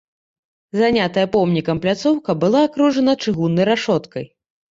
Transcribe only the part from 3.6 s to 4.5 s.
рашоткай.